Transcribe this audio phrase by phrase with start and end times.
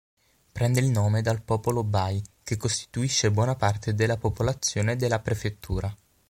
[0.51, 5.95] Prende il nome dal popolo bai, che costituisce buona parte della popolazione della prefettura.